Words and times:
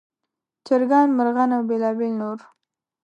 چرګان، 0.65 1.07
مرغان 1.17 1.49
او 1.55 1.61
بېلابېل 1.69 2.13
نور. 2.21 2.39